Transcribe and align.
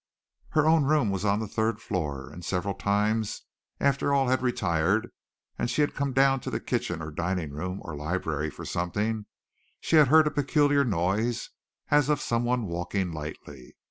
Her 0.53 0.65
own 0.65 0.85
room 0.85 1.11
was 1.11 1.25
on 1.25 1.37
the 1.37 1.47
third 1.47 1.79
floor, 1.79 2.27
and 2.31 2.43
several 2.43 2.73
times 2.73 3.43
after 3.79 4.15
all 4.15 4.29
had 4.29 4.41
retired 4.41 5.09
and 5.59 5.69
she 5.69 5.81
had 5.81 5.93
come 5.93 6.11
down 6.11 6.39
to 6.39 6.49
the 6.49 6.59
kitchen 6.59 7.03
or 7.03 7.11
dining 7.11 7.51
room 7.51 7.77
or 7.83 7.95
library 7.95 8.49
for 8.49 8.65
something, 8.65 9.27
she 9.79 9.97
had 9.97 10.07
heard 10.07 10.25
a 10.25 10.31
peculiar 10.31 10.83
noise 10.83 11.51
as 11.91 12.09
of 12.09 12.19
someone 12.19 12.65
walking 12.65 13.11
lightly. 13.11 13.75